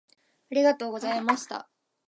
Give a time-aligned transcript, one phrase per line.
[0.49, 1.69] ありがとうございました。